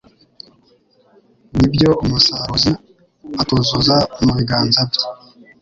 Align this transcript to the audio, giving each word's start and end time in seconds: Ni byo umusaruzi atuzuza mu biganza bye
Ni 1.55 1.67
byo 1.73 1.91
umusaruzi 2.03 2.71
atuzuza 3.41 3.97
mu 4.23 4.31
biganza 4.37 4.81
bye 4.89 5.03